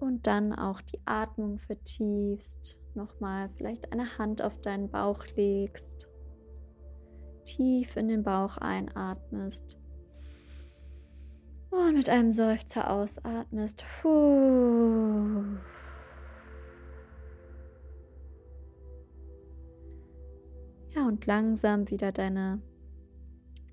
und 0.00 0.26
dann 0.26 0.54
auch 0.54 0.80
die 0.80 1.00
Atmung 1.04 1.58
vertiefst, 1.58 2.80
nochmal 2.94 3.50
vielleicht 3.56 3.92
eine 3.92 4.16
Hand 4.16 4.40
auf 4.40 4.62
deinen 4.62 4.90
Bauch 4.90 5.26
legst 5.36 6.08
tief 7.44 7.96
in 7.96 8.08
den 8.08 8.22
Bauch 8.22 8.56
einatmest 8.56 9.78
und 11.70 11.94
mit 11.94 12.08
einem 12.08 12.32
Seufzer 12.32 12.90
ausatmest. 12.90 13.84
Puh. 14.00 15.44
Ja, 20.96 21.06
und 21.06 21.26
langsam 21.26 21.90
wieder 21.90 22.10
deine 22.10 22.62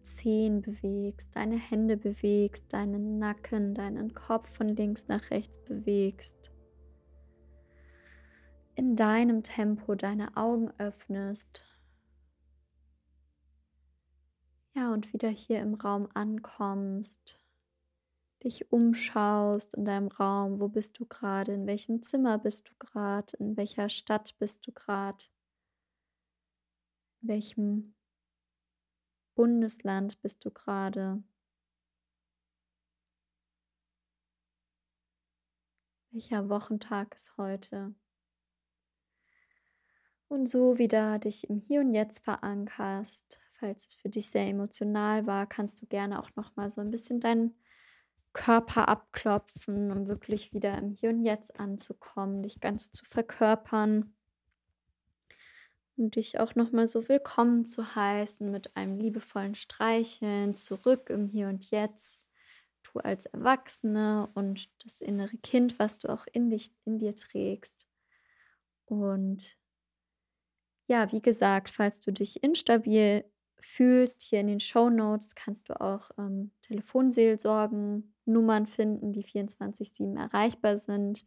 Zehen 0.02 0.62
bewegst, 0.62 1.38
deine 1.38 1.56
Hände 1.56 1.96
bewegst, 1.96 2.74
deinen 2.74 3.18
Nacken, 3.18 3.74
deinen 3.74 4.14
Kopf 4.14 4.50
von 4.58 4.68
links 4.68 5.08
nach 5.08 5.32
rechts 5.32 5.58
bewegst. 5.64 6.52
In 8.76 8.98
deinem 8.98 9.42
Tempo 9.42 9.96
deine 9.96 10.36
Augen 10.36 10.74
öffnest. 10.80 11.64
Ja, 14.74 14.92
und 14.92 15.14
wieder 15.14 15.30
hier 15.30 15.62
im 15.62 15.76
Raum 15.76 16.10
ankommst, 16.14 17.40
dich 18.44 18.70
umschaust 18.70 19.76
in 19.76 19.86
deinem 19.86 20.10
Raum, 20.10 20.60
wo 20.60 20.68
bist 20.68 21.00
du 21.00 21.06
gerade, 21.06 21.54
in 21.54 21.68
welchem 21.68 22.02
Zimmer 22.02 22.38
bist 22.38 22.68
du 22.68 22.74
gerade, 22.80 23.38
in 23.40 23.56
welcher 23.56 23.88
Stadt 23.88 24.38
bist 24.40 24.68
du 24.68 24.74
gerade, 24.74 25.24
welchem 27.24 27.96
Bundesland 29.36 30.22
bist 30.22 30.46
du 30.46 30.52
gerade. 30.52 31.24
Welcher 36.12 36.50
Wochentag 36.50 37.16
ist 37.16 37.36
heute? 37.38 37.96
Und 40.28 40.48
so 40.48 40.78
wieder 40.78 41.18
dich 41.18 41.50
im 41.50 41.60
Hier 41.60 41.80
und 41.80 41.94
Jetzt 41.94 42.24
verankerst, 42.24 43.40
falls 43.52 43.88
es 43.88 43.96
für 43.96 44.10
dich 44.10 44.30
sehr 44.30 44.48
emotional 44.48 45.26
war, 45.26 45.48
kannst 45.48 45.82
du 45.82 45.88
gerne 45.88 46.20
auch 46.22 46.30
noch 46.36 46.56
mal 46.56 46.70
so 46.70 46.82
ein 46.82 46.92
bisschen 46.92 47.20
deinen 47.20 47.56
Körper 48.34 48.88
abklopfen, 48.88 49.92
um 49.92 50.08
wirklich 50.08 50.54
wieder 50.54 50.78
im 50.78 50.90
Hier 50.90 51.10
und 51.10 51.24
Jetzt 51.24 51.60
anzukommen, 51.60 52.44
dich 52.44 52.60
ganz 52.60 52.92
zu 52.92 53.06
verkörpern 53.06 54.16
und 55.98 56.16
dich 56.16 56.40
auch 56.40 56.56
noch 56.56 56.72
mal 56.72 56.88
so 56.88 57.08
willkommen 57.08 57.66
zu 57.66 57.96
heißen 57.96 58.50
mit 58.50 58.76
einem 58.76 58.98
liebevollen 58.98 59.56
Streicheln 59.56 60.56
zurück 60.56 61.10
im 61.10 61.28
Hier 61.28 61.48
und 61.48 61.70
Jetzt. 61.72 62.28
Du 62.84 63.00
als 63.00 63.26
Erwachsene 63.28 64.30
und 64.34 64.70
das 64.84 65.02
innere 65.02 65.38
Kind, 65.38 65.80
was 65.80 65.98
du 66.00 66.10
auch 66.10 66.26
in 66.32 66.50
dich 66.50 66.72
in 66.86 66.98
dir 66.98 67.16
trägst. 67.16 67.88
Und 68.86 69.58
ja, 70.88 71.12
wie 71.12 71.22
gesagt, 71.22 71.70
falls 71.70 72.02
du 72.02 72.12
dich 72.12 72.44
instabil 72.44 73.24
fühlst, 73.60 74.22
hier 74.24 74.42
in 74.42 74.48
den 74.48 74.60
Show 74.60 74.90
Notes 74.90 75.36
kannst 75.36 75.70
du 75.70 75.80
auch 75.80 76.12
ähm, 76.18 76.52
Telefonseelsorgen, 76.62 78.16
Nummern 78.26 78.68
finden, 78.68 79.14
die 79.14 79.24
24-7 79.24 80.20
erreichbar 80.20 80.78
sind. 80.78 81.26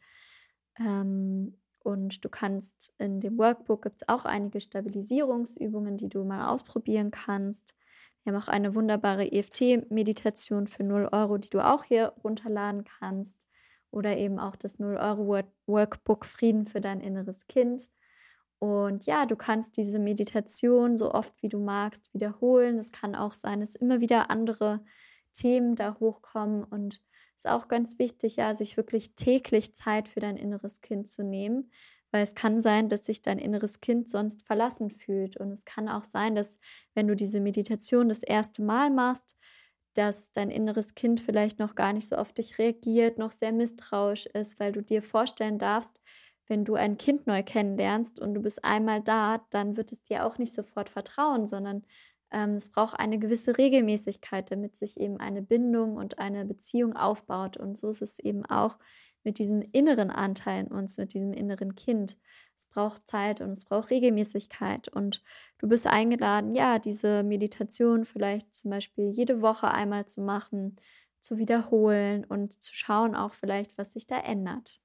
Ähm, 0.79 1.57
und 1.87 2.25
du 2.25 2.29
kannst 2.29 2.93
in 2.99 3.21
dem 3.21 3.39
Workbook 3.39 3.83
gibt 3.83 4.03
es 4.03 4.09
auch 4.09 4.25
einige 4.25 4.59
Stabilisierungsübungen, 4.59 5.97
die 5.97 6.09
du 6.09 6.25
mal 6.25 6.49
ausprobieren 6.49 7.13
kannst. 7.13 7.77
Wir 8.25 8.33
haben 8.33 8.43
auch 8.43 8.49
eine 8.49 8.75
wunderbare 8.75 9.31
EFT-Meditation 9.31 10.67
für 10.67 10.83
0 10.83 11.09
Euro, 11.13 11.39
die 11.39 11.49
du 11.49 11.65
auch 11.65 11.85
hier 11.85 12.13
runterladen 12.25 12.83
kannst. 12.83 13.47
Oder 13.93 14.17
eben 14.17 14.41
auch 14.41 14.57
das 14.57 14.81
0 14.81 14.97
Euro 14.97 15.45
Workbook 15.67 16.25
Frieden 16.25 16.67
für 16.67 16.81
dein 16.81 17.01
inneres 17.01 17.47
Kind. 17.47 17.89
Und 18.59 19.07
ja, 19.07 19.25
du 19.25 19.37
kannst 19.37 19.77
diese 19.77 20.01
Meditation 20.01 20.99
so 20.99 21.13
oft 21.13 21.41
wie 21.41 21.49
du 21.49 21.61
magst 21.61 22.13
wiederholen. 22.13 22.79
Es 22.79 22.91
kann 22.91 23.15
auch 23.15 23.33
sein, 23.33 23.61
dass 23.61 23.77
immer 23.77 24.01
wieder 24.01 24.29
andere 24.29 24.85
Themen 25.37 25.77
da 25.77 25.97
hochkommen 26.01 26.65
und 26.65 27.03
es 27.37 27.45
ist 27.45 27.51
auch 27.51 27.69
ganz 27.69 27.99
wichtig, 27.99 28.37
ja, 28.37 28.55
sich 28.55 28.77
wirklich 28.79 29.15
täglich 29.15 29.75
Zeit 29.75 30.09
für 30.09 30.21
dein 30.21 30.37
inneres 30.39 30.81
Kind 30.81 31.07
zu 31.07 31.23
nehmen, 31.23 31.71
weil 32.11 32.23
es 32.23 32.35
kann 32.35 32.61
sein, 32.63 32.89
dass 32.89 33.05
sich 33.05 33.21
dein 33.21 33.39
inneres 33.39 33.81
Kind 33.81 34.09
sonst 34.09 34.47
verlassen 34.47 34.91
fühlt. 34.91 35.37
Und 35.37 35.53
es 35.53 35.67
kann 35.67 35.89
auch 35.89 36.05
sein, 36.05 36.35
dass 36.35 36.57
wenn 36.95 37.07
du 37.09 37.15
diese 37.15 37.41
Meditation 37.41 38.09
das 38.09 38.23
erste 38.23 38.63
Mal 38.63 38.91
machst, 38.91 39.37
dass 39.93 40.33
dein 40.33 40.51
inneres 40.51 40.95
Kind 40.95 41.21
vielleicht 41.21 41.59
noch 41.59 41.75
gar 41.75 41.93
nicht 41.93 42.09
so 42.09 42.17
auf 42.17 42.33
dich 42.33 42.59
reagiert, 42.59 43.19
noch 43.19 43.33
sehr 43.33 43.53
misstrauisch 43.53 44.27
ist, 44.27 44.59
weil 44.61 44.73
du 44.73 44.83
dir 44.83 45.03
vorstellen 45.03 45.59
darfst, 45.59 46.01
wenn 46.49 46.65
du 46.65 46.75
ein 46.75 46.97
Kind 46.97 47.27
neu 47.27 47.43
kennenlernst 47.43 48.21
und 48.21 48.35
du 48.35 48.41
bist 48.41 48.65
einmal 48.65 49.03
da, 49.03 49.45
dann 49.51 49.77
wird 49.77 49.93
es 49.93 50.03
dir 50.05 50.25
auch 50.25 50.39
nicht 50.39 50.53
sofort 50.55 50.89
vertrauen, 50.89 51.47
sondern 51.47 51.85
es 52.57 52.71
braucht 52.71 52.99
eine 52.99 53.19
gewisse 53.19 53.57
Regelmäßigkeit, 53.57 54.51
damit 54.51 54.77
sich 54.77 55.01
eben 55.01 55.19
eine 55.19 55.43
Bindung 55.43 55.97
und 55.97 56.19
eine 56.19 56.45
Beziehung 56.45 56.95
aufbaut. 56.95 57.57
Und 57.57 57.79
so 57.79 57.89
ist 57.89 58.03
es 58.03 58.19
eben 58.19 58.45
auch 58.45 58.79
mit 59.25 59.39
diesem 59.39 59.63
inneren 59.73 60.11
Anteil 60.11 60.67
in 60.67 60.73
uns, 60.73 60.99
mit 60.99 61.15
diesem 61.15 61.33
inneren 61.33 61.75
Kind. 61.75 62.19
Es 62.57 62.67
braucht 62.67 63.09
Zeit 63.09 63.41
und 63.41 63.51
es 63.51 63.65
braucht 63.65 63.91
Regelmäßigkeit. 63.91 64.89
Und 64.89 65.23
du 65.59 65.69
bist 65.69 65.87
eingeladen, 65.87 66.55
ja, 66.55 66.79
diese 66.79 67.23
Meditation 67.23 68.05
vielleicht 68.05 68.55
zum 68.55 68.71
Beispiel 68.71 69.11
jede 69.11 69.43
Woche 69.43 69.71
einmal 69.71 70.07
zu 70.07 70.21
machen, 70.21 70.77
zu 71.21 71.39
wiederholen 71.39 72.25
und 72.25 72.63
zu 72.63 72.75
schauen 72.75 73.15
auch 73.15 73.35
vielleicht, 73.35 73.79
was 73.79 73.95
sich 73.95 74.07
da 74.07 74.19
ändert. 74.19 74.81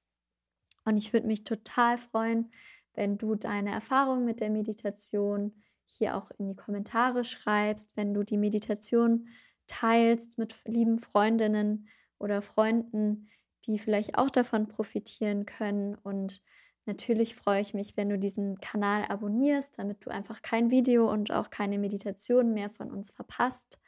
Und 0.84 0.96
ich 0.96 1.12
würde 1.12 1.26
mich 1.26 1.44
total 1.44 1.98
freuen, 1.98 2.50
wenn 2.94 3.18
du 3.18 3.34
deine 3.34 3.70
Erfahrungen 3.70 4.24
mit 4.24 4.40
der 4.40 4.50
Meditation 4.50 5.52
hier 5.96 6.16
auch 6.16 6.30
in 6.38 6.48
die 6.48 6.56
Kommentare 6.56 7.24
schreibst, 7.24 7.96
wenn 7.96 8.14
du 8.14 8.22
die 8.22 8.36
Meditation 8.36 9.28
teilst 9.66 10.38
mit 10.38 10.54
lieben 10.66 10.98
Freundinnen 10.98 11.88
oder 12.18 12.42
Freunden, 12.42 13.28
die 13.66 13.78
vielleicht 13.78 14.18
auch 14.18 14.30
davon 14.30 14.68
profitieren 14.68 15.46
können. 15.46 15.94
Und 15.94 16.42
natürlich 16.86 17.34
freue 17.34 17.60
ich 17.60 17.74
mich, 17.74 17.96
wenn 17.96 18.08
du 18.08 18.18
diesen 18.18 18.60
Kanal 18.60 19.04
abonnierst, 19.04 19.78
damit 19.78 20.04
du 20.04 20.10
einfach 20.10 20.42
kein 20.42 20.70
Video 20.70 21.10
und 21.10 21.30
auch 21.30 21.50
keine 21.50 21.78
Meditation 21.78 22.52
mehr 22.52 22.70
von 22.70 22.90
uns 22.90 23.10
verpasst. 23.10 23.78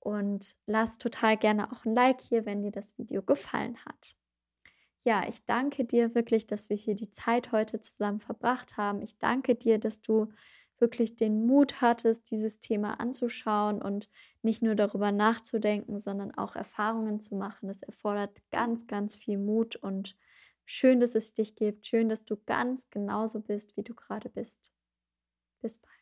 Und 0.00 0.56
lass 0.66 0.98
total 0.98 1.36
gerne 1.36 1.72
auch 1.72 1.84
ein 1.84 1.94
Like 1.94 2.20
hier, 2.20 2.46
wenn 2.46 2.62
dir 2.62 2.70
das 2.70 2.96
Video 2.96 3.22
gefallen 3.22 3.76
hat 3.84 4.16
ja, 5.06 5.24
ich 5.28 5.44
danke 5.44 5.84
dir 5.84 6.16
wirklich, 6.16 6.48
dass 6.48 6.68
wir 6.68 6.76
hier 6.76 6.96
die 6.96 7.10
Zeit 7.10 7.52
heute 7.52 7.80
zusammen 7.80 8.18
verbracht 8.18 8.76
haben. 8.76 9.02
Ich 9.02 9.18
danke 9.18 9.54
dir, 9.54 9.78
dass 9.78 10.02
du 10.02 10.32
wirklich 10.80 11.16
den 11.16 11.46
Mut 11.46 11.80
hattest, 11.80 12.30
dieses 12.30 12.58
Thema 12.60 13.00
anzuschauen 13.00 13.80
und 13.82 14.10
nicht 14.42 14.62
nur 14.62 14.74
darüber 14.74 15.12
nachzudenken, 15.12 15.98
sondern 15.98 16.32
auch 16.32 16.56
Erfahrungen 16.56 17.20
zu 17.20 17.34
machen. 17.36 17.68
Das 17.68 17.82
erfordert 17.82 18.42
ganz, 18.50 18.86
ganz 18.86 19.16
viel 19.16 19.38
Mut 19.38 19.76
und 19.76 20.16
schön, 20.64 21.00
dass 21.00 21.14
es 21.14 21.34
dich 21.34 21.56
gibt. 21.56 21.86
Schön, 21.86 22.08
dass 22.08 22.24
du 22.24 22.36
ganz 22.46 22.90
genauso 22.90 23.40
bist, 23.40 23.76
wie 23.76 23.82
du 23.82 23.94
gerade 23.94 24.28
bist. 24.30 24.72
Bis 25.62 25.78
bald. 25.78 25.95